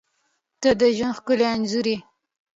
•ته 0.61 0.69
د 0.79 0.81
ژوند 0.97 1.15
ښکلی 1.17 1.45
انځور 1.53 1.85
یې. 1.91 1.97